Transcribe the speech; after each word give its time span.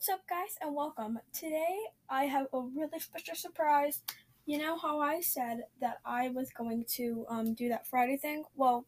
What's 0.00 0.08
up, 0.08 0.26
guys, 0.30 0.56
and 0.62 0.74
welcome. 0.74 1.18
Today 1.30 1.76
I 2.08 2.24
have 2.24 2.46
a 2.54 2.60
really 2.62 2.98
special 3.00 3.34
surprise. 3.34 4.00
You 4.46 4.56
know 4.56 4.78
how 4.78 4.98
I 4.98 5.20
said 5.20 5.64
that 5.82 5.98
I 6.06 6.30
was 6.30 6.48
going 6.56 6.86
to 6.94 7.26
um, 7.28 7.52
do 7.52 7.68
that 7.68 7.86
Friday 7.86 8.16
thing? 8.16 8.44
Well, 8.56 8.86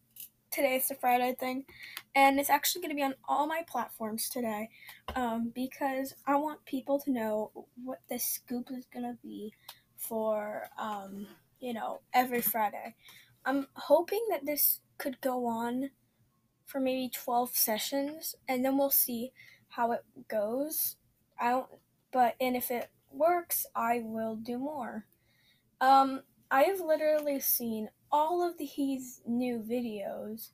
today 0.51 0.77
is 0.77 0.89
the 0.89 0.95
Friday 0.95 1.37
thing, 1.39 1.67
and 2.15 2.41
it's 2.41 2.49
actually 2.49 2.81
going 2.81 2.93
to 2.93 2.97
be 2.97 3.03
on 3.03 3.15
all 3.29 3.47
my 3.47 3.61
platforms 3.69 4.31
today 4.31 4.71
um, 5.15 5.53
because 5.55 6.15
I 6.27 6.37
want 6.37 6.65
people 6.65 6.99
to 7.01 7.11
know 7.11 7.51
what 7.85 8.01
the 8.09 8.19
scoop 8.19 8.69
is 8.71 8.87
going 8.91 9.05
to 9.05 9.19
be 9.23 9.53
for, 9.99 10.71
um, 10.79 11.27
you 11.61 11.75
know, 11.75 12.01
every 12.15 12.41
Friday. 12.41 12.95
I'm 13.45 13.67
hoping 13.75 14.25
that 14.31 14.47
this 14.47 14.81
could 14.97 15.21
go 15.21 15.45
on 15.45 15.91
for 16.65 16.81
maybe 16.81 17.11
12 17.11 17.55
sessions, 17.55 18.35
and 18.49 18.65
then 18.65 18.79
we'll 18.79 18.89
see 18.89 19.33
how 19.69 19.93
it 19.93 20.05
goes. 20.27 20.97
I 21.41 21.51
don't, 21.51 21.67
but 22.13 22.35
and 22.41 22.57
if 22.57 22.71
it 22.71 22.91
works, 23.11 23.67
I 23.75 24.01
will 24.05 24.37
do 24.37 24.59
more. 24.59 25.07
Um, 25.81 26.23
I 26.51 26.63
have 26.65 26.81
literally 26.81 27.41
seen 27.41 27.89
all 28.11 28.47
of 28.47 28.59
these 28.59 29.21
new 29.27 29.59
videos. 29.59 30.51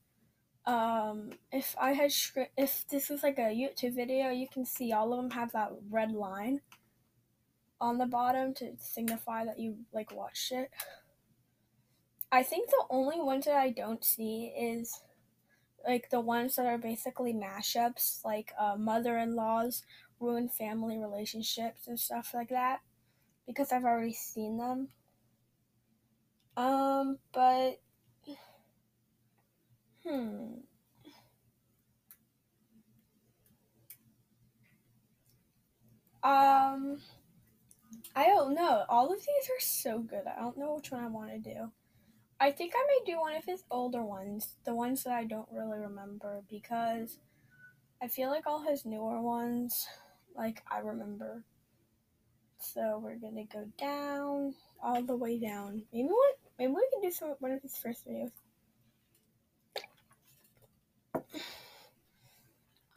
Um, 0.65 1.31
if 1.51 1.75
I 1.81 1.93
had 1.93 2.13
script, 2.13 2.53
if 2.57 2.85
this 2.89 3.09
was 3.09 3.23
like 3.23 3.39
a 3.39 3.55
YouTube 3.55 3.95
video, 3.95 4.31
you 4.31 4.47
can 4.53 4.65
see 4.65 4.93
all 4.93 5.13
of 5.13 5.19
them 5.19 5.31
have 5.31 5.53
that 5.53 5.73
red 5.91 6.13
line 6.13 6.61
on 7.81 7.99
the 7.99 8.07
bottom 8.07 8.55
to 8.55 8.73
signify 8.79 9.45
that 9.45 9.59
you 9.59 9.77
like 9.93 10.15
watched 10.15 10.53
it. 10.53 10.71
I 12.31 12.43
think 12.43 12.69
the 12.69 12.85
only 12.91 13.21
ones 13.21 13.47
that 13.47 13.57
I 13.57 13.71
don't 13.71 14.05
see 14.05 14.53
is 14.59 15.01
like 15.87 16.11
the 16.11 16.21
ones 16.21 16.57
that 16.57 16.67
are 16.67 16.79
basically 16.79 17.33
mashups, 17.33 18.25
like 18.25 18.53
uh, 18.61 18.77
mother-in-laws, 18.77 19.83
ruin 20.21 20.49
family 20.49 20.99
relationships 20.99 21.87
and 21.87 21.99
stuff 21.99 22.33
like 22.35 22.51
that, 22.51 22.81
because 23.47 23.73
I've 23.73 23.85
already 23.85 24.13
seen 24.13 24.59
them. 24.59 24.89
Um, 26.57 27.19
but 27.33 27.81
hmm. 30.05 30.55
Um, 36.21 36.99
I 38.15 38.27
don't 38.27 38.55
know. 38.55 38.85
All 38.89 39.13
of 39.13 39.21
these 39.21 39.51
are 39.51 39.61
so 39.61 40.01
good. 40.01 40.25
I 40.27 40.41
don't 40.41 40.59
know 40.59 40.75
which 40.75 40.91
one 40.91 41.05
I 41.05 41.09
want 41.09 41.31
to 41.31 41.39
do. 41.39 41.71
I 42.41 42.51
think 42.51 42.73
I 42.77 42.85
may 42.87 43.13
do 43.13 43.21
one 43.21 43.37
of 43.37 43.45
his 43.45 43.65
older 43.71 44.05
ones, 44.05 44.57
the 44.65 44.75
ones 44.75 45.05
that 45.05 45.13
I 45.13 45.25
don't 45.25 45.49
really 45.53 45.79
remember, 45.79 46.43
because 46.49 47.19
I 48.03 48.09
feel 48.09 48.31
like 48.31 48.47
all 48.47 48.63
his 48.63 48.85
newer 48.85 49.21
ones, 49.21 49.87
like 50.39 50.63
I 50.71 50.79
remember. 50.79 51.43
So 52.61 53.01
we're 53.03 53.17
gonna 53.17 53.45
go 53.45 53.67
down, 53.77 54.55
all 54.83 55.03
the 55.03 55.17
way 55.17 55.39
down. 55.39 55.83
Maybe 55.93 56.09
what? 56.09 56.39
Maybe 56.59 56.73
we 56.73 56.89
can 56.93 57.03
do 57.03 57.11
some 57.11 57.35
one 57.41 57.53
of 57.53 57.63
his 57.63 57.77
first 57.77 58.07
videos. 58.07 58.31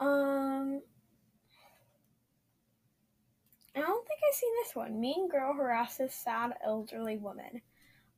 Um, 0.00 0.80
I 3.76 3.80
don't 3.80 4.06
think 4.06 4.20
I've 4.28 4.34
seen 4.34 4.52
this 4.62 4.74
one. 4.74 5.00
Mean 5.00 5.28
girl 5.28 5.54
harasses 5.54 6.12
sad 6.12 6.54
elderly 6.64 7.18
woman. 7.18 7.62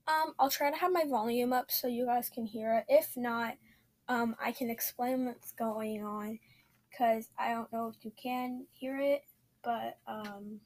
Um, 0.07 0.35
I'll 0.39 0.51
try 0.51 0.71
to 0.71 0.77
have 0.77 0.93
my 0.93 1.05
volume 1.09 1.53
up 1.53 1.71
so 1.71 1.89
you 1.89 2.07
guys 2.07 2.31
can 2.31 2.47
hear 2.47 2.75
it. 2.75 2.85
If 2.89 3.17
not, 3.17 3.55
um, 4.09 4.37
I 4.43 4.53
can 4.53 4.71
explain 4.71 5.27
what's 5.27 5.53
going 5.53 6.05
on 6.05 6.39
because 6.95 7.29
I 7.39 7.51
don't 7.51 7.73
know 7.73 7.89
if 7.89 8.05
you 8.05 8.13
can 8.21 8.67
hear 8.73 8.99
it, 8.99 9.25
but 9.63 9.99
um, 10.07 10.61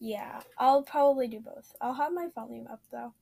yeah, 0.00 0.40
I'll 0.58 0.82
probably 0.82 1.28
do 1.28 1.40
both. 1.40 1.74
I'll 1.80 1.94
have 1.94 2.12
my 2.12 2.28
volume 2.34 2.66
up 2.70 2.80
though. 2.90 3.12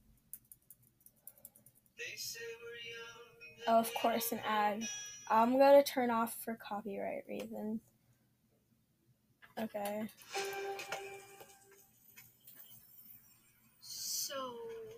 Oh, 3.69 3.79
of 3.79 3.93
course, 3.95 4.33
an 4.33 4.41
ad. 4.47 4.83
I'm 5.31 5.59
gonna 5.59 5.83
turn 5.83 6.11
off 6.11 6.37
for 6.45 6.55
copyright 6.55 7.25
reasons. 7.29 7.81
Okay. 9.61 10.05
So, 13.81 14.35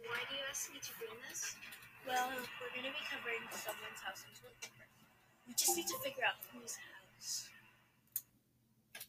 why 0.06 0.20
do 0.30 0.36
you 0.36 0.42
ask 0.48 0.72
me 0.72 0.78
to 0.78 0.90
bring 0.98 1.10
this? 1.28 1.56
Well, 2.06 2.28
we're 2.60 2.70
going 2.70 2.86
to 2.86 2.92
be 2.92 3.04
covering 3.10 3.40
someone's 3.50 4.00
house 4.04 4.22
in 4.28 4.38
toilet 4.38 4.60
paper. 4.60 4.93
We 5.46 5.54
just 5.54 5.76
need 5.76 5.86
to 5.86 5.98
figure 6.02 6.24
out 6.24 6.34
whose 6.52 6.76
house. 6.76 7.48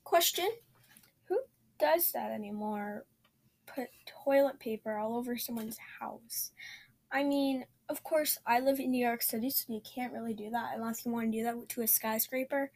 Question 0.04 0.50
Who 1.28 1.40
does 1.80 2.12
that 2.12 2.32
anymore? 2.32 3.06
Put 3.66 3.88
toilet 4.24 4.60
paper 4.60 4.98
all 4.98 5.18
over 5.18 5.38
someone's 5.38 5.78
house. 6.00 6.52
I 7.12 7.24
mean, 7.24 7.66
of 7.90 8.04
course, 8.04 8.38
I 8.46 8.60
live 8.60 8.80
in 8.80 8.92
New 8.92 9.06
York 9.06 9.22
City, 9.22 9.50
so 9.50 9.74
you 9.74 9.82
can't 9.82 10.14
really 10.14 10.34
do 10.34 10.50
that 10.52 10.72
unless 10.76 11.06
you 11.06 11.12
want 11.12 11.32
to 11.32 11.38
do 11.38 11.44
that 11.44 11.70
to 11.70 11.82
a 11.82 11.88
skyscraper. 11.88 12.72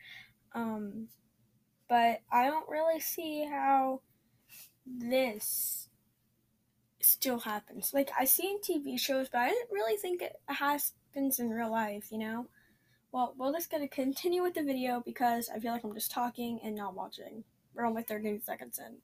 Um, 0.53 1.07
but 1.87 2.21
I 2.31 2.45
don't 2.45 2.69
really 2.69 2.99
see 2.99 3.45
how 3.45 4.01
this 4.85 5.89
still 7.01 7.39
happens. 7.39 7.91
Like 7.93 8.11
I 8.17 8.25
see 8.25 8.47
in 8.47 8.59
TV 8.59 8.99
shows, 8.99 9.29
but 9.29 9.39
I 9.39 9.49
didn't 9.49 9.71
really 9.71 9.97
think 9.97 10.21
it 10.21 10.35
happens 10.47 11.39
in 11.39 11.49
real 11.49 11.71
life, 11.71 12.07
you 12.11 12.19
know? 12.19 12.47
Well, 13.11 13.33
we're 13.37 13.51
just 13.51 13.71
gonna 13.71 13.87
continue 13.87 14.43
with 14.43 14.53
the 14.53 14.63
video 14.63 15.01
because 15.03 15.49
I 15.49 15.59
feel 15.59 15.71
like 15.71 15.83
I'm 15.83 15.93
just 15.93 16.11
talking 16.11 16.59
and 16.63 16.75
not 16.75 16.95
watching. 16.95 17.43
We're 17.73 17.85
only 17.85 18.03
13 18.03 18.41
seconds 18.41 18.79
in. 18.79 18.97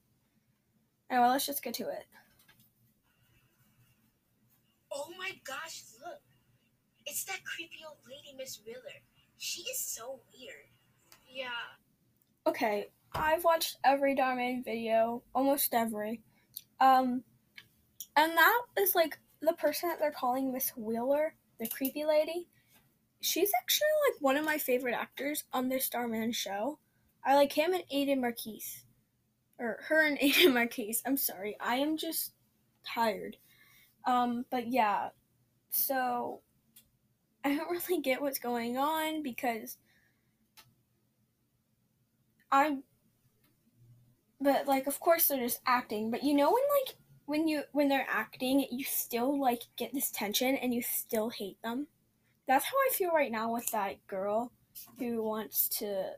Anyway, 1.10 1.28
let's 1.28 1.46
just 1.46 1.64
get 1.64 1.74
to 1.76 1.84
it. 1.84 2.06
Oh 4.94 5.08
my 5.18 5.32
gosh, 5.44 5.82
look. 6.04 6.20
It's 7.06 7.24
that 7.26 7.44
creepy 7.44 7.84
old 7.88 7.98
lady, 8.08 8.36
Miss 8.38 8.60
Wheeler. 8.66 9.02
She 9.38 9.62
is 9.64 9.80
so 9.80 10.20
weird. 10.34 10.70
Yeah. 11.28 11.50
Okay, 12.48 12.88
I've 13.14 13.44
watched 13.44 13.78
every 13.84 14.16
Dhar 14.16 14.36
Mann 14.36 14.64
video, 14.64 15.24
almost 15.34 15.74
every. 15.74 16.22
Um, 16.80 17.24
and 18.16 18.32
that 18.38 18.62
is 18.80 18.96
like 18.96 19.18
the 19.42 19.54
person 19.54 19.90
that 19.90 20.00
they're 20.00 20.12
calling 20.12 20.54
Miss 20.54 20.70
Wheeler, 20.78 21.36
the 21.60 21.68
creepy 21.68 22.06
lady. 22.06 22.48
She's 23.26 23.52
actually 23.60 23.88
like 24.08 24.22
one 24.22 24.38
of 24.38 24.46
my 24.46 24.60
favorite 24.60 24.94
actors 24.94 25.46
on 25.52 25.68
this 25.68 25.90
Dhar 25.90 26.08
Mann 26.08 26.32
show. 26.32 26.78
I 27.26 27.34
like 27.34 27.52
him 27.52 27.74
and 27.74 27.84
Aiden 27.92 28.22
Marquise. 28.22 28.86
Or 29.58 29.80
her 29.88 30.06
and 30.06 30.20
Aiden 30.22 30.54
Marquise. 30.54 31.02
I'm 31.08 31.18
sorry. 31.18 31.58
I 31.60 31.78
am 31.78 31.98
just 31.98 32.34
tired. 32.86 33.38
Um, 34.06 34.46
but 34.52 34.68
yeah. 34.68 35.10
So 35.72 36.42
I 37.44 37.56
don't 37.56 37.72
really 37.90 38.00
get 38.00 38.22
what's 38.22 38.38
going 38.38 38.78
on 38.78 39.24
because 39.24 39.78
I'm 42.52 42.84
but 44.40 44.68
like 44.68 44.86
of 44.86 45.00
course 45.00 45.28
they're 45.28 45.40
just 45.40 45.62
acting, 45.66 46.12
but 46.12 46.24
you 46.24 46.36
know 46.36 46.52
when 46.52 46.64
like 46.86 46.96
when 47.26 47.48
you 47.48 47.64
when 47.72 47.90
they're 47.90 48.08
acting, 48.08 48.68
you 48.70 48.86
still 48.86 49.42
like 49.42 49.64
get 49.78 49.96
this 49.96 50.12
tension 50.12 50.56
and 50.56 50.76
you 50.76 50.84
still 50.84 51.32
hate 51.32 51.58
them. 51.64 51.88
That's 52.48 52.66
how 52.66 52.78
I 52.78 52.94
feel 52.94 53.12
right 53.12 53.32
now 53.32 53.54
with 53.54 53.68
that 53.72 54.06
girl 54.08 54.52
who 55.00 55.24
wants 55.24 55.68
to 55.80 56.12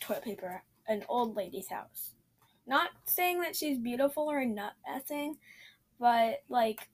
toilet 0.00 0.24
paper 0.24 0.62
an 0.88 1.04
old 1.08 1.36
lady's 1.36 1.68
house. 1.68 2.12
Not 2.66 2.90
saying 3.06 3.40
that 3.40 3.56
she's 3.56 3.78
beautiful 3.78 4.24
or 4.24 4.44
not 4.44 4.74
nothing, 4.88 5.36
but 5.98 6.42
like 6.48 6.88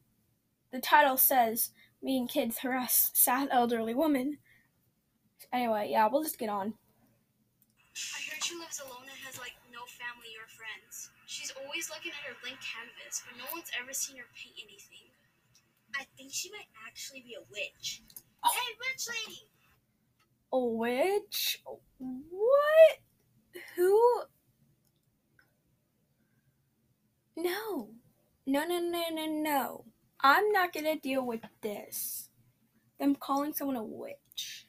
the 0.73 0.81
title 0.81 1.17
says, 1.17 1.71
mean 2.03 2.27
kids 2.27 2.59
harass 2.59 3.11
sad 3.15 3.49
elderly 3.51 3.95
woman. 3.95 4.39
Anyway, 5.53 5.89
yeah, 5.91 6.09
we'll 6.11 6.23
just 6.23 6.39
get 6.39 6.49
on. 6.49 6.75
I 7.97 8.21
heard 8.31 8.45
she 8.45 8.55
lives 8.55 8.81
alone 8.85 9.09
and 9.09 9.19
has 9.27 9.39
like 9.39 9.55
no 9.73 9.81
family 9.87 10.35
or 10.39 10.47
friends. 10.47 11.11
She's 11.27 11.53
always 11.65 11.91
looking 11.91 12.13
at 12.13 12.27
her 12.29 12.37
blank 12.43 12.59
canvas, 12.63 13.23
but 13.27 13.37
no 13.39 13.45
one's 13.53 13.71
ever 13.81 13.93
seen 13.93 14.17
her 14.17 14.29
paint 14.35 14.57
anything. 14.61 15.09
I 15.95 16.05
think 16.17 16.33
she 16.33 16.51
might 16.51 16.69
actually 16.87 17.21
be 17.21 17.35
a 17.35 17.43
witch. 17.51 18.03
Oh. 18.45 18.51
Hey, 18.53 18.77
witch 18.79 19.07
lady! 19.27 19.41
A 20.53 20.59
witch? 20.59 21.63
What? 21.99 22.99
Who? 23.77 24.23
No. 27.37 27.91
No, 28.47 28.65
no, 28.65 28.79
no, 28.81 29.03
no, 29.13 29.27
no. 29.27 29.85
I'm 30.21 30.51
not 30.53 30.73
gonna 30.73 30.97
deal 30.97 31.25
with 31.25 31.43
this. 31.61 32.31
Them 32.99 33.15
calling 33.15 33.53
someone 33.53 33.77
a 33.77 33.85
witch. 33.85 34.67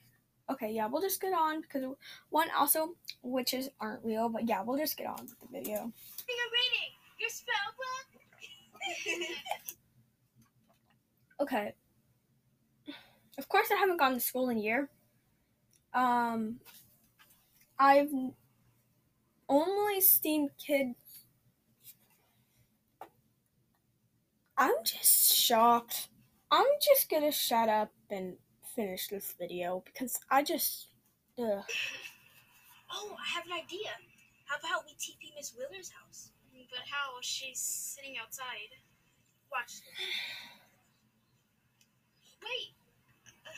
Okay, 0.52 0.72
yeah, 0.72 0.88
we'll 0.88 1.02
just 1.02 1.22
get 1.22 1.34
on 1.34 1.62
because 1.62 1.84
one, 2.30 2.48
also, 2.58 2.96
witches 3.22 3.70
aren't 3.80 4.04
real, 4.04 4.30
but 4.30 4.48
yeah, 4.48 4.62
we'll 4.64 4.78
just 4.78 4.98
get 4.98 5.08
on 5.08 5.22
with 5.22 5.40
the 5.40 5.48
video. 5.48 5.76
You're 5.76 6.52
reading 6.52 6.92
your 7.20 7.30
spell 7.30 7.56
book. 7.78 9.76
Okay. 11.42 11.74
Of 13.38 13.48
course, 13.48 13.72
I 13.72 13.76
haven't 13.76 13.98
gone 13.98 14.14
to 14.14 14.20
school 14.20 14.50
in 14.50 14.58
a 14.58 14.62
year. 14.62 14.90
Um, 15.94 16.60
I've 17.78 18.12
only 19.48 20.02
steamed 20.02 20.52
kids. 20.58 21.26
I'm 24.58 24.76
just 24.84 25.34
shocked. 25.34 26.10
I'm 26.52 26.68
just 26.82 27.10
gonna 27.10 27.32
shut 27.32 27.70
up 27.70 27.92
and 28.10 28.36
finish 28.76 29.08
this 29.08 29.34
video 29.40 29.84
because 29.86 30.20
I 30.30 30.44
just. 30.44 30.88
Ugh. 31.40 31.64
Oh, 32.92 33.16
I 33.16 33.30
have 33.36 33.46
an 33.46 33.54
idea. 33.54 33.92
How 34.46 34.58
about 34.58 34.84
we 34.86 34.94
TP 34.94 35.34
Miss 35.38 35.54
Wheeler's 35.56 35.92
house? 35.92 36.32
But 36.70 36.82
how? 36.92 37.18
She's 37.22 37.60
sitting 37.60 38.16
outside. 38.22 38.76
Watch. 39.52 39.82
Wait. 42.44 42.74
Uh, 43.46 43.52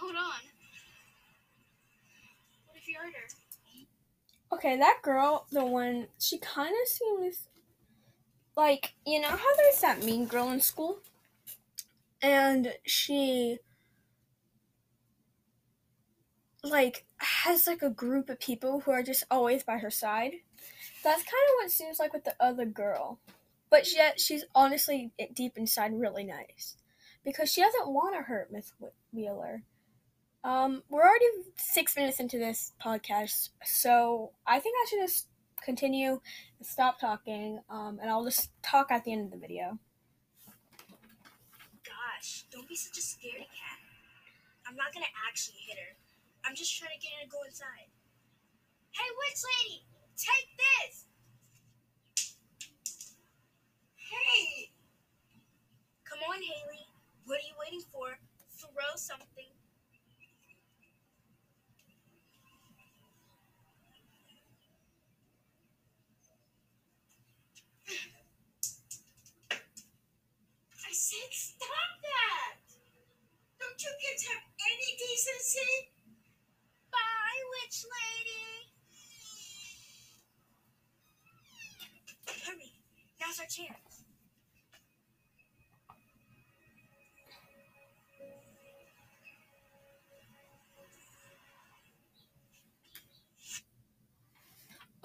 hold 0.00 0.16
on. 0.16 0.40
What 2.66 2.76
if 2.76 2.88
you 2.88 2.96
heard 2.96 3.12
her? 3.12 3.28
Okay, 4.50 4.78
that 4.78 5.00
girl, 5.02 5.46
the 5.52 5.64
one, 5.64 6.06
she 6.18 6.38
kind 6.38 6.74
of 6.82 6.88
seems 6.88 7.48
like, 8.56 8.94
you 9.06 9.20
know 9.20 9.28
how 9.28 9.56
there's 9.56 9.80
that 9.82 10.02
mean 10.02 10.24
girl 10.26 10.50
in 10.50 10.60
school? 10.60 11.00
And 12.22 12.72
she, 12.84 13.58
like, 16.64 17.04
has 17.18 17.66
like 17.66 17.82
a 17.82 17.90
group 17.90 18.30
of 18.30 18.40
people 18.40 18.80
who 18.80 18.90
are 18.90 19.02
just 19.02 19.24
always 19.30 19.62
by 19.62 19.78
her 19.78 19.90
side. 19.90 20.32
That's 21.04 21.22
kind 21.22 21.26
of 21.26 21.54
what 21.56 21.66
it 21.66 21.72
seems 21.72 21.98
like 21.98 22.12
with 22.12 22.24
the 22.24 22.34
other 22.40 22.64
girl. 22.64 23.18
But 23.70 23.92
yet, 23.94 24.18
she's 24.18 24.44
honestly 24.54 25.12
deep 25.34 25.58
inside 25.58 25.92
really 25.94 26.24
nice. 26.24 26.76
Because 27.24 27.50
she 27.52 27.60
doesn't 27.60 27.88
want 27.88 28.16
to 28.16 28.22
hurt 28.22 28.52
Miss 28.52 28.72
Wheeler. 29.12 29.62
Um, 30.44 30.82
we're 30.88 31.02
already 31.02 31.26
six 31.56 31.96
minutes 31.96 32.20
into 32.20 32.38
this 32.38 32.72
podcast, 32.82 33.50
so 33.64 34.32
I 34.46 34.60
think 34.60 34.76
I 34.80 34.86
should 34.88 35.00
just 35.00 35.26
continue 35.62 36.20
and 36.58 36.66
stop 36.66 37.00
talking, 37.00 37.60
um, 37.68 37.98
and 38.00 38.08
I'll 38.08 38.24
just 38.24 38.50
talk 38.62 38.90
at 38.90 39.04
the 39.04 39.12
end 39.12 39.26
of 39.26 39.30
the 39.32 39.36
video. 39.36 39.78
Gosh, 41.84 42.44
don't 42.52 42.68
be 42.68 42.76
such 42.76 42.96
a 42.96 43.00
scaredy 43.00 43.50
cat. 43.50 43.78
I'm 44.66 44.76
not 44.76 44.94
gonna 44.94 45.06
actually 45.28 45.58
hit 45.66 45.76
her. 45.76 45.96
I'm 46.44 46.54
just 46.54 46.78
trying 46.78 46.92
to 46.94 47.00
get 47.00 47.10
her 47.18 47.24
to 47.24 47.30
go 47.30 47.42
inside. 47.44 47.90
Hey, 48.92 49.08
witch 49.18 49.42
lady, 49.44 49.84
take 50.16 50.48
this! 50.56 51.04
Hey! 53.96 54.70
Come 56.04 56.20
on, 56.30 56.40
Haley. 56.40 56.87
What 57.28 57.36
are 57.36 57.44
you 57.44 57.52
waiting 57.60 57.84
for? 57.92 58.08
Throw 58.56 58.96
something. 58.96 59.52
I 70.72 70.92
said 70.92 71.28
stop 71.32 71.68
that! 72.00 72.64
Don't 73.60 73.76
you 73.76 73.92
kids 74.00 74.24
have 74.24 74.42
any 74.56 74.96
decency? 74.96 75.92
Bye, 76.90 77.40
witch 77.52 77.84
lady! 77.92 78.72
Hurry, 82.46 82.72
now's 83.20 83.38
our 83.38 83.46
chance. 83.46 83.97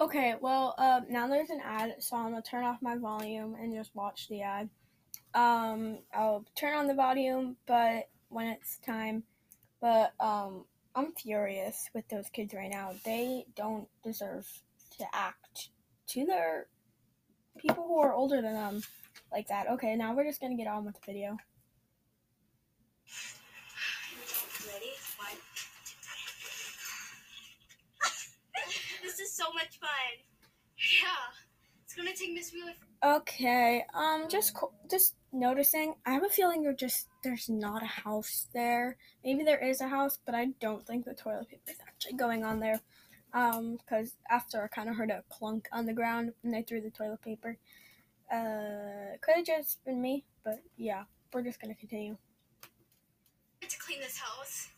Okay, 0.04 0.34
well, 0.38 0.74
uh, 0.76 1.00
now 1.08 1.26
there's 1.26 1.48
an 1.48 1.62
ad, 1.64 1.94
so 1.98 2.14
I'm 2.14 2.24
gonna 2.24 2.42
turn 2.42 2.62
off 2.62 2.82
my 2.82 2.94
volume 2.94 3.56
and 3.58 3.74
just 3.74 3.94
watch 3.94 4.28
the 4.28 4.42
ad. 4.42 4.68
Um, 5.32 6.00
I'll 6.12 6.44
turn 6.54 6.74
on 6.74 6.86
the 6.86 6.92
volume, 6.92 7.56
but 7.66 8.10
when 8.28 8.48
it's 8.48 8.76
time. 8.80 9.22
But 9.80 10.12
um, 10.20 10.66
I'm 10.94 11.12
furious 11.12 11.88
with 11.94 12.06
those 12.08 12.28
kids 12.28 12.52
right 12.52 12.70
now. 12.70 12.90
They 13.02 13.46
don't 13.56 13.88
deserve 14.02 14.46
to 14.98 15.06
act 15.14 15.70
to 16.08 16.26
their 16.26 16.66
people 17.56 17.84
who 17.88 17.98
are 17.98 18.12
older 18.12 18.42
than 18.42 18.52
them 18.52 18.82
like 19.32 19.48
that. 19.48 19.70
Okay, 19.70 19.96
now 19.96 20.14
we're 20.14 20.26
just 20.26 20.38
gonna 20.38 20.54
get 20.54 20.66
on 20.66 20.84
with 20.84 20.96
the 20.96 21.12
video. 21.12 21.38
So 29.44 29.52
much 29.52 29.78
fun. 29.78 29.90
Yeah. 30.76 31.08
It's 31.84 31.94
gonna 31.94 32.14
take 32.14 32.32
Miss 32.32 32.52
Wheeler 32.52 32.72
for 32.72 33.16
Okay, 33.16 33.84
um, 33.92 34.24
just 34.28 34.54
co- 34.54 34.72
just 34.90 35.14
noticing. 35.32 35.94
I 36.06 36.12
have 36.12 36.24
a 36.24 36.28
feeling 36.28 36.62
you're 36.62 36.72
just 36.72 37.08
there's 37.22 37.48
not 37.48 37.82
a 37.82 37.86
house 37.86 38.46
there. 38.54 38.96
Maybe 39.22 39.44
there 39.44 39.62
is 39.62 39.80
a 39.80 39.88
house, 39.88 40.18
but 40.24 40.34
I 40.34 40.46
don't 40.60 40.86
think 40.86 41.04
the 41.04 41.14
toilet 41.14 41.48
paper 41.48 41.62
is 41.70 41.76
actually 41.86 42.14
going 42.14 42.44
on 42.44 42.60
there. 42.60 42.80
Um, 43.34 43.76
because 43.76 44.16
after 44.30 44.62
I 44.62 44.68
kind 44.68 44.88
of 44.88 44.96
heard 44.96 45.10
a 45.10 45.24
clunk 45.28 45.68
on 45.72 45.86
the 45.86 45.92
ground 45.92 46.32
when 46.42 46.52
they 46.52 46.62
threw 46.62 46.80
the 46.80 46.90
toilet 46.90 47.20
paper. 47.20 47.58
Uh, 48.32 49.18
could 49.20 49.36
have 49.36 49.44
just 49.44 49.84
been 49.84 50.00
me, 50.00 50.24
but 50.44 50.60
yeah, 50.76 51.04
we're 51.32 51.42
just 51.42 51.60
gonna 51.60 51.74
continue. 51.74 52.16
to 53.60 53.78
clean 53.78 54.00
this 54.00 54.16
house. 54.18 54.68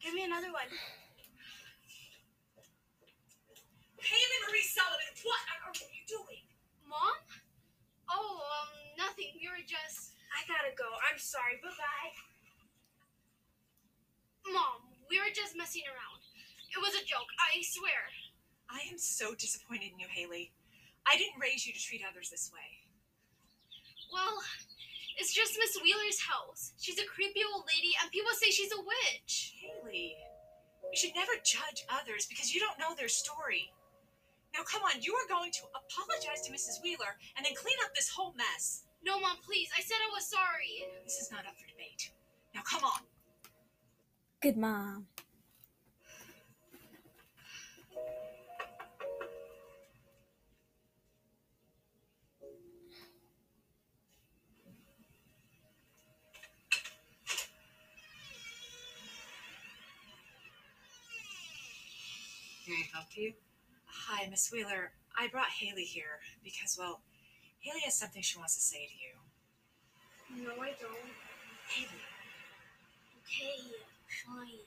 Give 0.00 0.14
me 0.14 0.24
another 0.24 0.52
one. 0.52 0.66
Haley 3.98 4.38
Marie 4.46 4.66
Sullivan, 4.66 5.12
what 5.24 5.42
are 5.64 5.74
you 5.74 6.02
doing? 6.06 6.44
Mom? 6.84 7.16
Oh, 8.10 8.38
um, 8.38 8.70
nothing. 8.96 9.34
We 9.40 9.48
were 9.48 9.64
just. 9.64 10.14
I 10.30 10.44
gotta 10.46 10.76
go. 10.76 10.86
I'm 11.10 11.18
sorry. 11.18 11.58
Bye 11.64 11.74
bye. 11.74 12.12
Mom, 14.52 14.86
we 15.10 15.18
were 15.18 15.32
just 15.34 15.58
messing 15.58 15.82
around. 15.90 16.22
It 16.70 16.78
was 16.78 16.94
a 16.94 17.02
joke, 17.08 17.26
I 17.40 17.58
swear. 17.64 18.12
I 18.70 18.84
am 18.90 18.98
so 18.98 19.34
disappointed 19.34 19.94
in 19.94 19.98
you, 19.98 20.06
Haley. 20.10 20.52
I 21.06 21.16
didn't 21.16 21.40
raise 21.40 21.66
you 21.66 21.72
to 21.72 21.80
treat 21.80 22.02
others 22.06 22.30
this 22.30 22.50
way. 22.52 22.84
Well, 24.12 24.38
it's 25.18 25.32
just 25.32 25.58
Miss 25.58 25.74
Wheeler's 25.82 26.20
house. 26.20 26.76
She's 26.78 26.98
a 26.98 27.06
creepy 27.06 27.42
old 27.42 27.64
lady, 27.66 27.94
and 28.02 28.10
people 28.12 28.30
say 28.36 28.50
she's 28.50 28.70
a 28.70 28.78
witch. 28.78 29.56
Haley, 29.58 30.14
you 30.92 30.96
should 30.98 31.14
never 31.14 31.32
judge 31.42 31.86
others 31.88 32.26
because 32.26 32.54
you 32.54 32.60
don't 32.60 32.78
know 32.78 32.94
their 32.94 33.10
story. 33.10 33.72
Now, 34.56 34.64
come 34.64 34.82
on, 34.82 35.02
you 35.02 35.12
are 35.12 35.28
going 35.28 35.50
to 35.52 35.60
apologize 35.76 36.40
to 36.46 36.52
Mrs. 36.52 36.82
Wheeler 36.82 37.18
and 37.36 37.44
then 37.44 37.52
clean 37.54 37.76
up 37.84 37.94
this 37.94 38.08
whole 38.08 38.32
mess. 38.32 38.84
No, 39.04 39.20
Mom, 39.20 39.36
please. 39.44 39.68
I 39.76 39.82
said 39.82 39.96
I 40.00 40.14
was 40.14 40.26
sorry. 40.26 40.88
This 41.04 41.18
is 41.18 41.30
not 41.30 41.40
up 41.40 41.58
for 41.58 41.66
debate. 41.68 42.10
Now, 42.54 42.62
come 42.64 42.82
on. 42.82 43.00
Good 44.40 44.56
mom. 44.56 45.06
Can 62.64 62.74
I 62.74 62.96
help 62.96 63.06
you? 63.16 63.34
Hi, 64.08 64.28
Miss 64.30 64.50
Wheeler. 64.52 64.92
I 65.18 65.28
brought 65.28 65.48
Haley 65.48 65.84
here 65.84 66.20
because, 66.44 66.76
well, 66.78 67.00
Haley 67.60 67.80
has 67.84 67.98
something 67.98 68.22
she 68.22 68.38
wants 68.38 68.54
to 68.54 68.60
say 68.60 68.86
to 68.86 68.94
you. 70.38 70.44
No, 70.44 70.52
I 70.62 70.72
don't. 70.80 71.10
Haley, 71.68 71.88
Okay, 73.26 73.58
fine. 74.24 74.60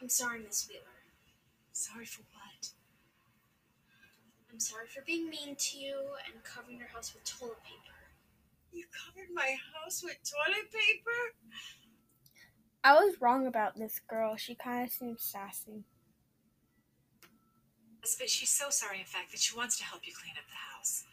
I'm 0.00 0.08
sorry, 0.08 0.40
Miss 0.42 0.66
Wheeler. 0.68 0.82
sorry 1.72 2.06
for 2.06 2.22
what? 2.32 2.70
I'm 4.50 4.58
sorry 4.60 4.86
for 4.86 5.02
being 5.06 5.28
mean 5.28 5.54
to 5.56 5.78
you 5.78 5.96
and 6.32 6.42
covering 6.42 6.78
your 6.78 6.88
house 6.88 7.12
with 7.14 7.24
toilet 7.24 7.62
paper. 7.62 7.96
You 8.72 8.84
covered 9.04 9.28
my 9.34 9.56
house 9.74 10.02
with 10.02 10.16
toilet 10.24 10.70
paper? 10.72 11.34
I 12.82 12.94
was 12.94 13.20
wrong 13.20 13.46
about 13.46 13.76
this 13.76 14.00
girl. 14.08 14.36
She 14.36 14.54
kind 14.54 14.86
of 14.86 14.92
seems 14.92 15.22
sassy. 15.22 15.84
Yes, 18.00 18.16
but 18.18 18.30
she's 18.30 18.50
so 18.50 18.70
sorry, 18.70 18.98
in 18.98 19.04
fact, 19.04 19.30
that 19.30 19.40
she 19.40 19.56
wants 19.56 19.76
to 19.78 19.84
help 19.84 20.06
you 20.08 20.12
clean 20.16 20.32
up 20.40 20.48
the 20.48 20.56
house. 20.76 21.04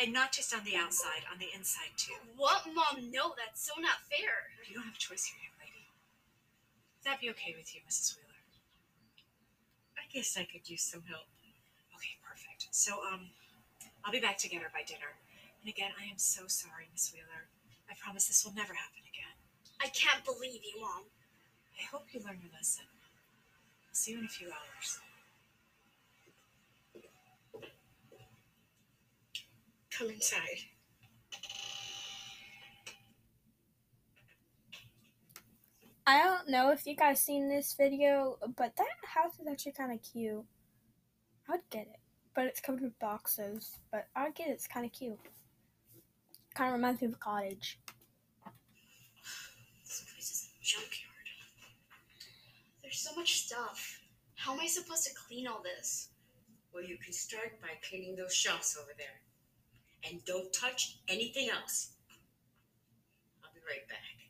And 0.00 0.12
not 0.12 0.32
just 0.32 0.50
on 0.50 0.64
the 0.64 0.74
outside, 0.74 1.22
on 1.30 1.38
the 1.38 1.52
inside, 1.54 1.94
too. 1.96 2.18
What, 2.36 2.66
Mom? 2.74 3.12
No, 3.12 3.36
that's 3.38 3.62
so 3.62 3.78
not 3.78 4.02
fair. 4.10 4.50
You 4.66 4.74
don't 4.74 4.88
have 4.88 4.98
a 4.98 4.98
choice 4.98 5.30
here, 5.30 5.38
young 5.38 5.54
lady. 5.62 5.86
Would 6.98 7.06
that 7.06 7.20
be 7.20 7.30
okay 7.30 7.54
with 7.54 7.70
you, 7.74 7.84
Mrs. 7.86 8.16
Wheeler? 8.16 8.42
I 9.94 10.08
guess 10.10 10.34
I 10.34 10.48
could 10.48 10.66
use 10.66 10.82
some 10.82 11.04
help. 11.06 11.28
Okay, 11.94 12.18
perfect. 12.24 12.72
So, 12.74 12.98
um, 13.06 13.30
I'll 14.02 14.10
be 14.10 14.18
back 14.18 14.38
to 14.42 14.48
get 14.48 14.62
her 14.62 14.72
by 14.74 14.82
dinner. 14.82 15.14
And 15.62 15.70
again, 15.70 15.94
I 15.94 16.10
am 16.10 16.18
so 16.18 16.50
sorry, 16.50 16.90
Miss 16.90 17.12
Wheeler. 17.14 17.46
I 17.86 17.94
promise 18.02 18.26
this 18.26 18.42
will 18.42 18.56
never 18.56 18.74
happen 18.74 19.06
again. 19.06 19.36
I 19.78 19.86
can't 19.94 20.24
believe 20.24 20.66
you, 20.66 20.80
Mom. 20.80 21.06
I 21.78 21.84
hope 21.86 22.10
you 22.10 22.18
learn 22.24 22.40
your 22.42 22.50
lesson. 22.50 22.88
I'll 22.90 23.94
see 23.94 24.12
you 24.12 24.18
in 24.18 24.24
a 24.24 24.28
few 24.28 24.48
hours. 24.48 24.98
Come 30.02 30.10
inside. 30.10 30.40
I 36.04 36.18
don't 36.24 36.48
know 36.48 36.72
if 36.72 36.84
you 36.88 36.96
guys 36.96 37.20
seen 37.20 37.48
this 37.48 37.76
video, 37.78 38.36
but 38.56 38.74
that 38.74 38.86
house 39.06 39.38
is 39.40 39.46
actually 39.48 39.72
kind 39.72 39.92
of 39.92 40.02
cute. 40.02 40.44
I 41.48 41.52
would 41.52 41.60
get 41.70 41.82
it, 41.82 42.00
but 42.34 42.46
it's 42.46 42.60
covered 42.60 42.80
with 42.80 42.98
boxes. 42.98 43.78
But 43.92 44.08
I 44.16 44.24
would 44.24 44.34
get 44.34 44.48
it. 44.48 44.54
It's 44.54 44.66
kind 44.66 44.84
of 44.84 44.90
cute. 44.90 45.20
Kind 46.56 46.70
of 46.70 46.74
reminds 46.74 47.00
me 47.00 47.06
of 47.06 47.14
a 47.14 47.18
cottage. 47.18 47.78
This 49.84 50.04
place 50.12 50.30
is 50.30 50.48
a 50.48 50.64
junkyard. 50.64 51.28
There's 52.82 52.98
so 52.98 53.14
much 53.14 53.34
stuff. 53.44 54.00
How 54.34 54.54
am 54.54 54.58
I 54.58 54.66
supposed 54.66 55.04
to 55.04 55.14
clean 55.28 55.46
all 55.46 55.62
this? 55.62 56.08
Well, 56.74 56.82
you 56.82 56.98
can 56.98 57.12
start 57.12 57.60
by 57.60 57.68
cleaning 57.88 58.16
those 58.16 58.34
shelves 58.34 58.76
over 58.76 58.90
there. 58.98 59.20
And 60.08 60.24
don't 60.24 60.52
touch 60.52 60.98
anything 61.08 61.48
else. 61.48 61.92
I'll 63.44 63.52
be 63.54 63.60
right 63.66 63.88
back. 63.88 64.22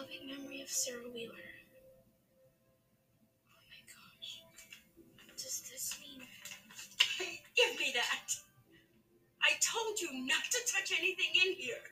Loving 0.00 0.26
memory 0.26 0.62
of 0.62 0.68
Sarah 0.68 1.12
Wheeler. 1.12 1.44
Oh 3.52 3.60
my 3.68 3.80
gosh. 3.84 4.40
What 5.28 5.36
does 5.36 5.60
this 5.68 6.00
mean? 6.00 6.24
Give 7.56 7.78
me 7.78 7.92
that. 7.92 8.32
I 9.42 9.60
told 9.60 10.00
you 10.00 10.24
not 10.24 10.44
to 10.50 10.58
touch 10.72 10.96
anything 10.98 11.36
in 11.44 11.52
here. 11.52 11.84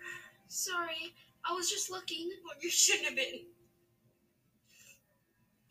Sorry, 0.49 1.13
I 1.45 1.53
was 1.53 1.69
just 1.69 1.91
looking. 1.91 2.31
Well, 2.45 2.57
you 2.63 2.71
shouldn't 2.71 3.09
have 3.09 3.17
been. 3.17 3.45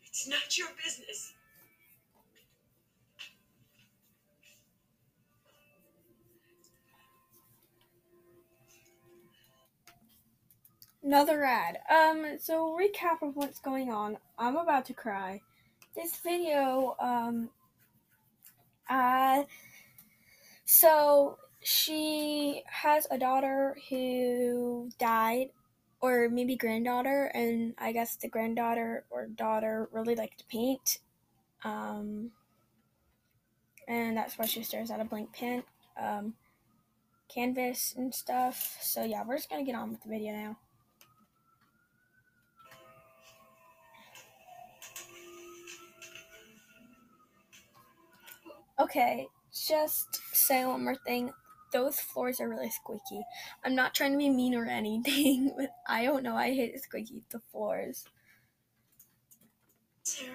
It's 0.06 0.28
not 0.28 0.56
your 0.56 0.68
business. 0.84 1.32
Another 11.08 11.42
ad. 11.42 11.78
Um, 11.88 12.36
so 12.38 12.76
recap 12.78 13.26
of 13.26 13.34
what's 13.34 13.60
going 13.60 13.90
on. 13.90 14.18
I'm 14.38 14.56
about 14.56 14.84
to 14.84 14.92
cry. 14.92 15.40
This 15.96 16.16
video, 16.16 16.96
um, 17.00 17.48
uh, 18.90 19.44
so 20.66 21.38
she 21.62 22.62
has 22.66 23.06
a 23.10 23.16
daughter 23.16 23.78
who 23.88 24.90
died, 24.98 25.48
or 26.02 26.28
maybe 26.28 26.56
granddaughter, 26.56 27.30
and 27.32 27.72
I 27.78 27.92
guess 27.92 28.16
the 28.16 28.28
granddaughter 28.28 29.06
or 29.08 29.28
daughter 29.28 29.88
really 29.90 30.14
liked 30.14 30.40
to 30.40 30.44
paint. 30.44 30.98
Um, 31.64 32.32
and 33.88 34.14
that's 34.14 34.36
why 34.36 34.44
she 34.44 34.62
stares 34.62 34.90
at 34.90 35.00
a 35.00 35.04
blank 35.04 35.32
pen, 35.32 35.62
um, 35.98 36.34
canvas 37.34 37.94
and 37.96 38.14
stuff. 38.14 38.76
So 38.82 39.04
yeah, 39.04 39.24
we're 39.26 39.38
just 39.38 39.48
gonna 39.48 39.64
get 39.64 39.74
on 39.74 39.88
with 39.88 40.02
the 40.02 40.10
video 40.10 40.34
now. 40.34 40.58
Okay, 48.80 49.26
just 49.52 50.20
say 50.32 50.64
one 50.64 50.84
more 50.84 50.94
thing. 50.94 51.32
Those 51.72 51.98
floors 51.98 52.40
are 52.40 52.48
really 52.48 52.70
squeaky. 52.70 53.22
I'm 53.64 53.74
not 53.74 53.94
trying 53.94 54.12
to 54.12 54.18
be 54.18 54.30
mean 54.30 54.54
or 54.54 54.66
anything, 54.66 55.52
but 55.58 55.70
I 55.88 56.04
don't 56.04 56.22
know. 56.22 56.36
I 56.36 56.54
hate 56.54 56.80
squeaky 56.80 57.22
the 57.30 57.40
floors. 57.50 58.04
Sarah? 60.02 60.30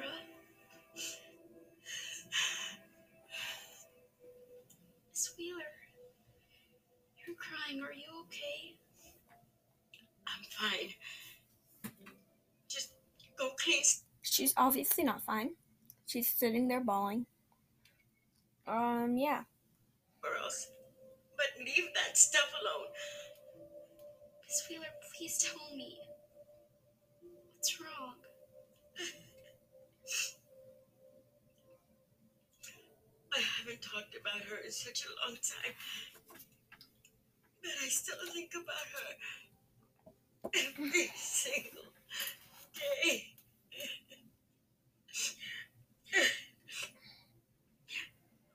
Miss 5.09 5.33
Wheeler, 5.37 5.61
you're 7.25 7.35
crying. 7.37 7.81
Are 7.81 7.93
you 7.93 8.21
okay? 8.25 8.75
I'm 10.27 10.43
fine. 10.51 11.91
Just 12.67 12.93
go 13.37 13.51
clean 13.57 13.81
She's 14.21 14.53
obviously 14.57 15.03
not 15.03 15.21
fine. 15.21 15.51
She's 16.05 16.29
sitting 16.29 16.67
there 16.67 16.83
bawling. 16.83 17.25
Um, 18.67 19.17
yeah. 19.17 19.43
or 20.23 20.35
else. 20.37 20.71
But 21.37 21.47
leave 21.65 21.89
that 21.95 22.17
stuff 22.17 22.49
alone. 22.61 22.87
Miss 24.47 24.63
Wheeler, 24.69 24.85
please 25.17 25.37
tell 25.39 25.75
me. 25.75 25.97
What's 27.55 27.79
wrong? 27.81 28.15
I 33.35 33.41
haven't 33.57 33.81
talked 33.81 34.15
about 34.19 34.41
her 34.47 34.57
in 34.63 34.71
such 34.71 35.05
a 35.05 35.09
long 35.25 35.35
time. 35.37 35.73
But 37.61 37.71
I 37.83 37.87
still 37.87 38.15
think 38.33 38.51
about 38.53 38.87
her 38.93 39.09
every 40.53 41.09
single 41.15 41.89
day. 43.03 43.33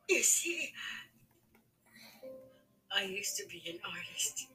You 0.08 0.22
see, 0.22 0.72
I 2.96 3.02
used 3.02 3.36
to 3.36 3.44
be 3.46 3.62
an 3.68 3.78
artist, 3.84 4.46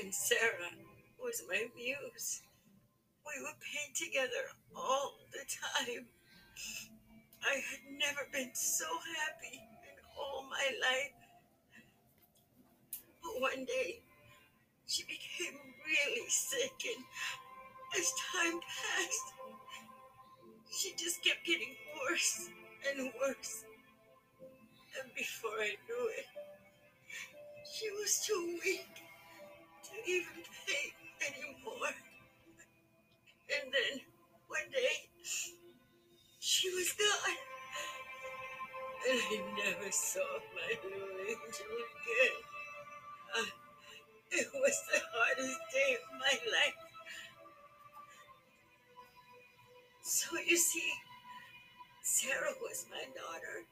and 0.00 0.12
Sarah 0.14 0.76
was 1.18 1.42
my 1.48 1.64
muse. 1.74 2.42
We 3.24 3.42
would 3.42 3.54
paint 3.64 3.96
together 3.96 4.52
all 4.76 5.14
the 5.32 5.40
time. 5.48 6.04
I 7.42 7.54
had 7.54 7.80
never 7.98 8.28
been 8.30 8.50
so 8.52 8.84
happy 9.16 9.56
in 9.56 9.96
all 10.18 10.44
my 10.50 10.70
life. 10.82 11.14
But 13.22 13.40
one 13.40 13.64
day, 13.64 14.00
she 14.86 15.02
became 15.04 15.58
really 15.86 16.28
sick, 16.28 16.74
and 16.94 17.04
as 17.98 18.12
time 18.34 18.60
passed, 18.60 19.32
she 20.70 20.92
just 20.92 21.24
kept 21.24 21.46
getting 21.46 21.74
worse 22.02 22.50
and 22.86 23.10
worse. 23.18 23.64
And 24.96 25.14
before 25.14 25.58
I 25.60 25.76
knew 25.86 26.08
it, 26.16 26.26
she 27.70 27.90
was 27.90 28.24
too 28.26 28.58
weak 28.64 28.88
to 29.84 30.10
even 30.10 30.42
paint 30.66 30.94
anymore. 31.20 31.94
And 33.50 33.72
then 33.72 34.00
one 34.48 34.70
day, 34.72 35.08
she 36.40 36.70
was 36.70 36.92
gone. 36.92 37.36
And 39.10 39.20
I 39.20 39.36
never 39.56 39.90
saw 39.92 40.26
my 40.54 40.68
little 40.82 41.08
angel 41.28 41.74
again. 41.88 42.36
Uh, 43.36 43.44
it 44.32 44.48
was 44.54 44.82
the 44.92 45.00
hardest 45.12 45.58
day 45.72 45.96
of 45.96 46.18
my 46.18 46.34
life. 46.50 46.78
So 50.02 50.36
you 50.46 50.56
see, 50.56 50.90
Sarah 52.02 52.54
was 52.62 52.86
my 52.90 53.04
daughter. 53.14 53.64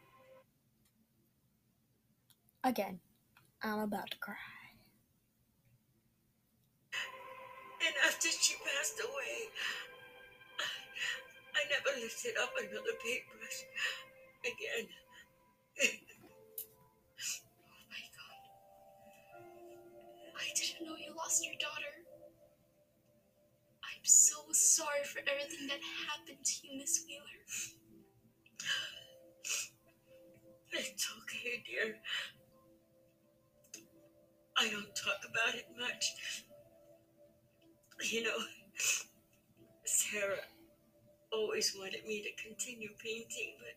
Again, 2.67 2.99
I'm 3.63 3.79
about 3.79 4.11
to 4.11 4.19
cry. 4.19 4.35
And 7.87 7.95
after 8.09 8.27
she 8.29 8.57
passed 8.59 8.99
away, 8.99 9.37
I 10.59 10.67
I 11.55 11.63
never 11.71 11.95
lifted 12.03 12.35
up 12.43 12.51
another 12.59 12.99
paintbrush 12.99 13.61
again. 14.45 14.89
Oh 17.47 17.87
my 17.89 18.03
god. 18.19 18.39
I 20.37 20.47
didn't 20.59 20.87
know 20.87 20.97
you 20.97 21.15
lost 21.17 21.47
your 21.47 21.55
daughter. 21.61 21.95
I'm 23.85 24.05
so 24.05 24.37
sorry 24.51 25.05
for 25.05 25.21
everything 25.31 25.69
that 25.69 25.81
happened 26.11 26.45
to 26.45 26.55
you, 26.67 26.79
Miss 26.81 27.05
Wheeler. 27.07 27.41
It's 30.73 31.09
okay, 31.23 31.63
dear. 31.67 31.97
I 34.59 34.69
don't 34.69 34.95
talk 34.95 35.21
about 35.29 35.55
it 35.55 35.67
much. 35.79 36.15
You 38.11 38.23
know, 38.25 38.39
Sarah 39.85 40.45
always 41.33 41.75
wanted 41.79 42.05
me 42.07 42.23
to 42.23 42.43
continue 42.43 42.91
painting, 43.03 43.55
but 43.59 43.77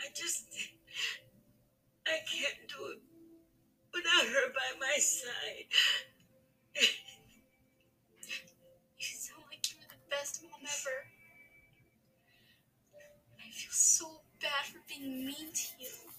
I 0.00 0.08
just 0.14 0.46
I 2.06 2.18
can't 2.30 2.68
do 2.68 2.86
it 2.92 3.00
without 3.94 4.26
her 4.26 4.52
by 4.52 4.78
my 4.80 4.98
side. 4.98 5.66
You 8.98 9.04
sound 9.06 9.44
like 9.50 9.70
you 9.70 9.78
were 9.78 9.88
the 9.88 10.00
best 10.10 10.42
mom 10.42 10.60
ever. 10.62 11.06
I 13.38 13.50
feel 13.52 13.72
so 13.72 14.20
bad 14.40 14.64
for 14.72 14.80
being 14.88 15.26
mean 15.26 15.52
to 15.52 15.68
you. 15.78 16.13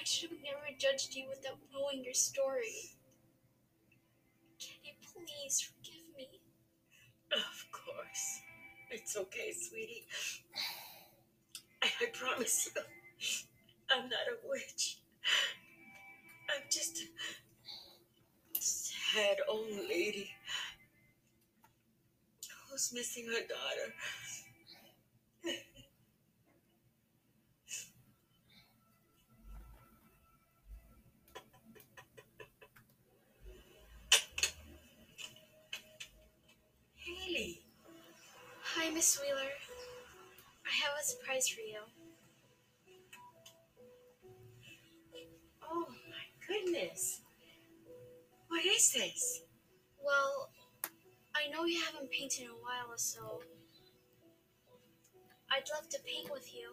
I 0.00 0.04
should 0.04 0.30
have 0.30 0.38
never 0.42 0.76
judged 0.78 1.14
you 1.14 1.24
without 1.28 1.58
knowing 1.72 2.04
your 2.04 2.14
story. 2.14 2.94
Can 4.60 4.76
you 4.84 4.92
please 5.12 5.60
forgive 5.60 6.04
me? 6.16 6.28
Of 7.32 7.66
course. 7.72 8.40
It's 8.90 9.16
okay, 9.16 9.52
sweetie. 9.52 10.06
I, 11.82 11.88
I 12.00 12.06
promise 12.12 12.70
you, 12.74 12.82
I'm 13.90 14.04
not 14.04 14.26
a 14.32 14.48
witch. 14.48 14.98
I'm 16.50 16.62
just 16.70 17.02
a 18.56 18.60
sad 18.60 19.38
old 19.48 19.68
lady 19.88 20.30
who's 22.70 22.92
missing 22.94 23.26
her 23.26 23.40
daughter. 23.46 23.94
Surprise 41.40 41.48
for 41.48 41.60
you. 41.60 41.80
oh 45.70 45.86
my 46.08 46.46
goodness. 46.46 47.20
What 48.48 48.64
is 48.64 48.92
this? 48.92 49.42
Well, 50.04 50.50
I 51.34 51.50
know 51.50 51.64
you 51.64 51.80
haven't 51.84 52.10
painted 52.10 52.44
in 52.44 52.48
a 52.48 52.54
while, 52.54 52.96
so 52.96 53.42
I'd 55.50 55.68
love 55.74 55.88
to 55.90 55.98
paint 56.04 56.30
with 56.32 56.54
you. 56.54 56.70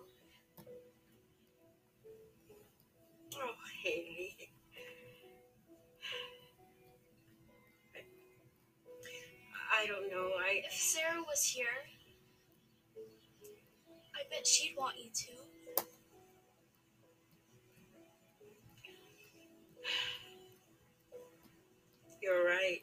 Oh, 3.38 3.52
Haley. 3.84 4.50
I 9.78 9.86
don't 9.88 10.10
know. 10.10 10.32
I 10.40 10.62
If 10.66 10.72
Sarah 10.74 11.22
was 11.28 11.44
here, 11.44 11.68
bet 14.36 14.46
she'd 14.46 14.76
want 14.78 14.96
you 14.98 15.10
to. 15.14 15.32
You're 22.22 22.46
right. 22.46 22.82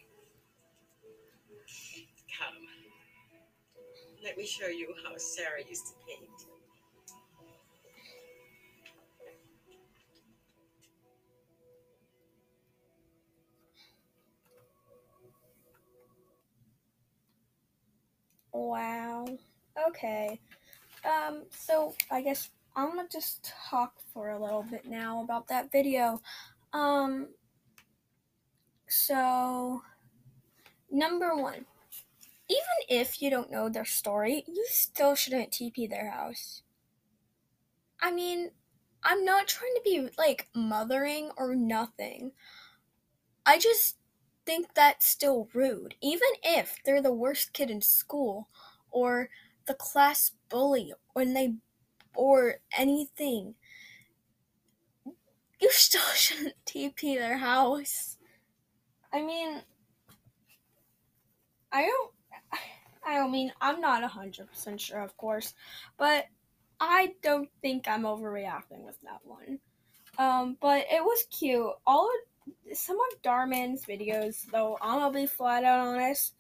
Come. 2.38 2.54
Let 4.24 4.38
me 4.38 4.46
show 4.46 4.68
you 4.68 4.94
how 5.04 5.16
Sarah 5.16 5.62
used 5.68 5.86
to 5.86 5.92
paint. 6.06 6.30
Wow. 18.52 19.26
Okay. 19.88 20.38
Um, 21.04 21.44
so 21.50 21.94
I 22.10 22.22
guess 22.22 22.50
I'm 22.76 22.94
gonna 22.96 23.08
just 23.10 23.52
talk 23.70 23.94
for 24.12 24.30
a 24.30 24.42
little 24.42 24.62
bit 24.62 24.86
now 24.86 25.22
about 25.22 25.48
that 25.48 25.72
video. 25.72 26.20
Um, 26.72 27.28
so 28.88 29.82
number 30.90 31.36
one, 31.36 31.66
even 32.48 32.78
if 32.88 33.20
you 33.20 33.30
don't 33.30 33.50
know 33.50 33.68
their 33.68 33.84
story, 33.84 34.44
you 34.46 34.66
still 34.68 35.14
shouldn't 35.14 35.50
TP 35.50 35.88
their 35.88 36.10
house. 36.10 36.62
I 38.00 38.10
mean, 38.10 38.50
I'm 39.02 39.24
not 39.24 39.48
trying 39.48 39.74
to 39.74 39.82
be 39.84 40.08
like 40.18 40.48
mothering 40.54 41.30
or 41.36 41.54
nothing. 41.54 42.32
I 43.44 43.58
just 43.58 43.96
think 44.46 44.74
that's 44.74 45.08
still 45.08 45.48
rude, 45.52 45.94
even 46.00 46.28
if 46.42 46.78
they're 46.84 47.02
the 47.02 47.12
worst 47.12 47.52
kid 47.52 47.70
in 47.70 47.80
school 47.80 48.48
or 48.90 49.30
the 49.66 49.74
class 49.74 50.32
bully 50.48 50.92
when 51.12 51.34
they 51.34 51.54
or 52.14 52.56
anything. 52.76 53.54
You 55.60 55.70
still 55.70 56.02
shouldn't 56.14 56.54
TP 56.66 57.16
their 57.16 57.38
house. 57.38 58.18
I 59.12 59.22
mean, 59.22 59.60
I 61.70 61.82
don't. 61.82 62.12
I 63.04 63.16
don't 63.16 63.32
mean 63.32 63.52
I'm 63.60 63.80
not 63.80 64.04
hundred 64.04 64.48
percent 64.48 64.80
sure, 64.80 65.00
of 65.00 65.16
course, 65.16 65.54
but 65.98 66.26
I 66.78 67.14
don't 67.22 67.48
think 67.60 67.88
I'm 67.88 68.02
overreacting 68.02 68.84
with 68.84 69.00
that 69.02 69.20
one. 69.24 69.58
Um, 70.18 70.56
but 70.60 70.86
it 70.90 71.02
was 71.02 71.24
cute. 71.30 71.72
All 71.86 72.08
of 72.08 72.76
some 72.76 72.96
of 72.96 73.22
Dhar 73.22 73.48
Mann's 73.48 73.84
videos, 73.86 74.44
though, 74.50 74.78
I'm 74.80 75.00
gonna 75.00 75.12
be 75.12 75.26
flat 75.26 75.64
out 75.64 75.80
honest. 75.80 76.34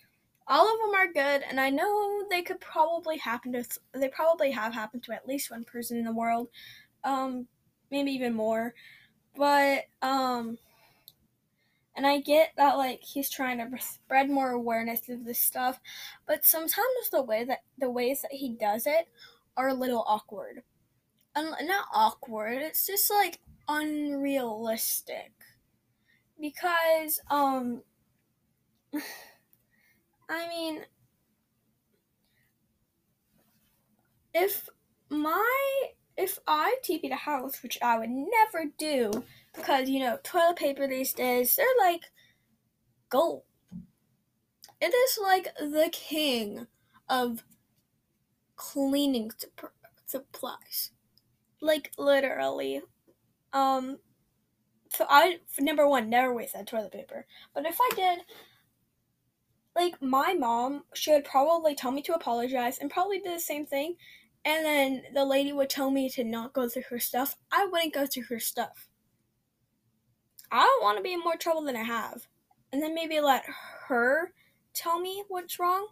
All 0.48 0.66
of 0.66 0.80
them 0.80 0.94
are 0.94 1.12
good, 1.12 1.44
and 1.48 1.60
I 1.60 1.70
know 1.70 2.24
they 2.28 2.42
could 2.42 2.60
probably 2.60 3.18
happen 3.18 3.52
to. 3.52 3.64
They 3.92 4.08
probably 4.08 4.50
have 4.50 4.74
happened 4.74 5.04
to 5.04 5.12
at 5.12 5.26
least 5.26 5.50
one 5.50 5.64
person 5.64 5.98
in 5.98 6.04
the 6.04 6.12
world, 6.12 6.48
um, 7.04 7.46
maybe 7.90 8.10
even 8.12 8.34
more. 8.34 8.74
But 9.36 9.84
um, 10.02 10.58
and 11.94 12.06
I 12.06 12.20
get 12.20 12.52
that 12.56 12.76
like 12.76 13.02
he's 13.02 13.28
trying 13.30 13.58
to 13.58 13.82
spread 13.82 14.30
more 14.30 14.50
awareness 14.50 15.08
of 15.08 15.24
this 15.24 15.38
stuff, 15.38 15.80
but 16.26 16.44
sometimes 16.44 17.10
the 17.10 17.22
way 17.22 17.44
that 17.44 17.60
the 17.78 17.90
ways 17.90 18.22
that 18.22 18.32
he 18.32 18.50
does 18.50 18.86
it 18.86 19.08
are 19.56 19.68
a 19.68 19.74
little 19.74 20.04
awkward. 20.06 20.62
And 21.34 21.54
not 21.66 21.86
awkward, 21.94 22.62
it's 22.62 22.86
just 22.86 23.10
like 23.10 23.40
unrealistic. 23.68 25.32
Because 26.40 27.20
um 27.30 27.82
I 30.32 30.48
mean 30.48 30.80
if 34.34 34.68
my 35.10 35.82
if 36.16 36.38
I 36.46 36.76
TP'd 36.82 37.12
a 37.12 37.16
house, 37.16 37.62
which 37.62 37.78
I 37.82 37.98
would 37.98 38.10
never 38.10 38.70
do, 38.78 39.24
because 39.54 39.88
you 39.88 40.00
know 40.00 40.18
toilet 40.22 40.56
paper 40.56 40.86
these 40.86 41.12
days 41.12 41.56
they're 41.56 41.66
like 41.78 42.04
gold. 43.10 43.42
It 44.80 44.92
is 44.94 45.18
like 45.22 45.48
the 45.58 45.88
king 45.92 46.66
of 47.08 47.44
cleaning 48.56 49.30
supp- 49.30 49.70
supplies, 50.06 50.92
like 51.60 51.92
literally. 51.98 52.80
Um, 53.52 53.98
so 54.90 55.06
I 55.08 55.40
number 55.60 55.86
one 55.88 56.08
never 56.10 56.34
waste 56.34 56.54
that 56.54 56.66
toilet 56.66 56.92
paper, 56.92 57.26
but 57.54 57.66
if 57.66 57.78
I 57.80 57.90
did, 57.94 58.20
like 59.74 60.00
my 60.02 60.34
mom, 60.34 60.84
she 60.94 61.12
would 61.12 61.24
probably 61.24 61.74
tell 61.74 61.90
me 61.90 62.02
to 62.02 62.14
apologize 62.14 62.78
and 62.78 62.90
probably 62.90 63.18
do 63.18 63.32
the 63.32 63.40
same 63.40 63.66
thing. 63.66 63.96
And 64.44 64.64
then 64.64 65.02
the 65.14 65.24
lady 65.24 65.52
would 65.52 65.70
tell 65.70 65.90
me 65.90 66.10
to 66.10 66.24
not 66.24 66.52
go 66.52 66.68
through 66.68 66.84
her 66.90 66.98
stuff. 66.98 67.36
I 67.52 67.66
wouldn't 67.70 67.94
go 67.94 68.06
through 68.06 68.24
her 68.24 68.40
stuff. 68.40 68.88
I 70.50 70.60
don't 70.60 70.82
want 70.82 70.98
to 70.98 71.02
be 71.02 71.12
in 71.12 71.20
more 71.20 71.36
trouble 71.36 71.62
than 71.62 71.76
I 71.76 71.84
have. 71.84 72.26
And 72.72 72.82
then 72.82 72.94
maybe 72.94 73.20
let 73.20 73.44
her 73.86 74.32
tell 74.74 75.00
me 75.00 75.22
what's 75.28 75.58
wrong. 75.58 75.88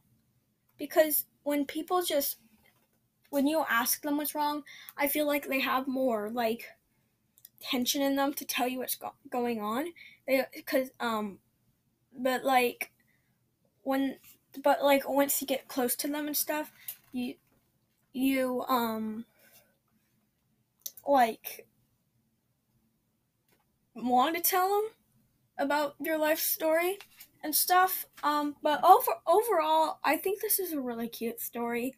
Because 0.79 1.27
when 1.45 1.65
people 1.65 2.03
just, 2.03 2.39
when 3.31 3.47
you 3.47 3.65
ask 3.69 4.03
them 4.03 4.17
what's 4.17 4.35
wrong, 4.35 4.63
I 4.97 5.07
feel 5.07 5.27
like 5.27 5.47
they 5.47 5.61
have 5.61 5.87
more, 5.87 6.31
like, 6.31 6.65
tension 7.61 8.03
in 8.03 8.17
them 8.17 8.35
to 8.35 8.45
tell 8.45 8.67
you 8.67 8.79
what's 8.79 8.97
go- 8.97 9.15
going 9.31 9.61
on. 9.61 9.87
Because, 10.55 10.91
um, 11.01 11.39
but 12.19 12.45
like, 12.45 12.91
when, 13.83 14.17
but 14.63 14.83
like, 14.83 15.09
once 15.09 15.41
you 15.41 15.47
get 15.47 15.69
close 15.69 15.95
to 15.97 16.09
them 16.09 16.27
and 16.27 16.37
stuff, 16.37 16.73
you, 17.13 17.35
you, 18.13 18.65
um, 18.69 19.25
like, 21.07 21.67
want 23.95 24.37
to 24.37 24.43
tell 24.43 24.69
them 24.69 24.91
about 25.59 25.95
your 26.01 26.19
life 26.19 26.41
story 26.41 26.99
and 27.43 27.55
stuff. 27.55 28.07
Um, 28.23 28.57
but 28.63 28.83
over 28.85 29.13
overall, 29.27 29.99
I 30.05 30.17
think 30.17 30.41
this 30.41 30.59
is 30.59 30.73
a 30.73 30.81
really 30.81 31.09
cute 31.09 31.41
story. 31.41 31.95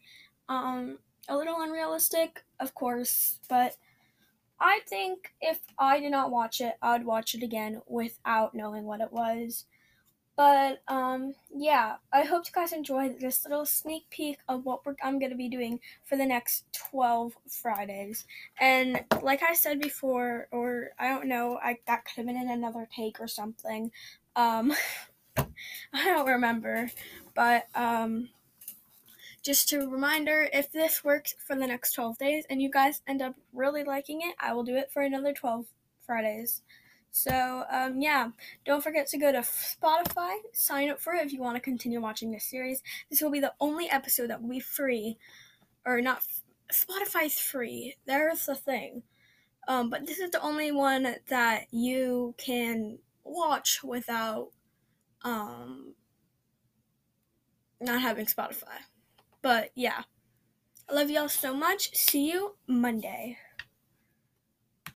Um, 0.49 0.99
a 1.29 1.37
little 1.37 1.61
unrealistic, 1.61 2.43
of 2.59 2.73
course, 2.73 3.39
but 3.49 3.77
I 4.59 4.81
think 4.87 5.33
if 5.41 5.59
I 5.77 5.99
did 5.99 6.11
not 6.11 6.31
watch 6.31 6.61
it, 6.61 6.75
I 6.81 6.93
would 6.93 7.05
watch 7.05 7.35
it 7.35 7.43
again 7.43 7.81
without 7.87 8.53
knowing 8.53 8.83
what 8.85 9.01
it 9.01 9.11
was. 9.11 9.65
But 10.35 10.81
um, 10.87 11.35
yeah, 11.53 11.97
I 12.11 12.23
hope 12.23 12.45
you 12.45 12.51
guys 12.53 12.73
enjoyed 12.73 13.19
this 13.19 13.43
little 13.43 13.65
sneak 13.65 14.09
peek 14.09 14.39
of 14.49 14.65
what 14.65 14.81
I'm 15.03 15.19
going 15.19 15.31
to 15.31 15.37
be 15.37 15.49
doing 15.49 15.79
for 16.05 16.17
the 16.17 16.25
next 16.25 16.65
12 16.89 17.33
Fridays. 17.47 18.25
And 18.59 19.03
like 19.21 19.43
I 19.43 19.53
said 19.53 19.79
before, 19.79 20.47
or 20.51 20.91
I 20.97 21.09
don't 21.09 21.27
know, 21.27 21.59
I 21.61 21.77
that 21.85 22.05
could 22.05 22.15
have 22.15 22.25
been 22.25 22.37
in 22.37 22.49
another 22.49 22.87
take 22.95 23.19
or 23.19 23.27
something. 23.27 23.91
Um, 24.35 24.73
I 25.37 26.05
don't 26.05 26.27
remember, 26.27 26.89
but 27.35 27.67
um, 27.75 28.29
just 29.43 29.71
a 29.73 29.87
reminder 29.87 30.49
if 30.51 30.71
this 30.71 31.03
works 31.03 31.35
for 31.45 31.55
the 31.55 31.67
next 31.67 31.93
12 31.93 32.17
days 32.17 32.45
and 32.49 32.61
you 32.61 32.71
guys 32.71 33.01
end 33.07 33.21
up 33.21 33.35
really 33.53 33.83
liking 33.83 34.21
it, 34.21 34.35
I 34.39 34.53
will 34.53 34.63
do 34.63 34.75
it 34.77 34.91
for 34.91 35.03
another 35.03 35.33
12 35.33 35.65
Fridays. 36.05 36.61
So, 37.15 37.63
um, 37.69 38.01
yeah, 38.01 38.29
don't 38.65 38.83
forget 38.83 39.07
to 39.09 39.19
go 39.19 39.31
to 39.31 39.41
Spotify, 39.41 40.35
sign 40.51 40.89
up 40.89 40.99
for 40.99 41.13
it 41.13 41.23
if 41.23 41.31
you 41.31 41.39
want 41.39 41.55
to 41.55 41.61
continue 41.61 42.01
watching 42.01 42.31
this 42.31 42.43
series. 42.43 42.81
This 43.07 43.21
will 43.21 43.29
be 43.29 43.39
the 43.39 43.53
only 43.59 43.87
episode 43.87 44.31
that 44.31 44.49
be 44.49 44.59
free, 44.59 45.19
or 45.85 46.01
not, 46.01 46.23
Spotify's 46.71 47.39
free. 47.39 47.95
There's 48.07 48.47
the 48.47 48.55
thing. 48.55 49.03
Um, 49.67 49.91
but 49.91 50.07
this 50.07 50.17
is 50.17 50.31
the 50.31 50.41
only 50.41 50.71
one 50.71 51.15
that 51.29 51.67
you 51.71 52.33
can 52.39 52.97
watch 53.23 53.83
without 53.83 54.49
um, 55.21 55.93
not 57.79 58.01
having 58.01 58.25
Spotify. 58.25 58.81
But 59.43 59.69
yeah, 59.75 60.01
I 60.89 60.93
love 60.95 61.11
y'all 61.11 61.29
so 61.29 61.53
much. 61.53 61.93
See 61.93 62.31
you 62.31 62.55
Monday. 62.65 63.37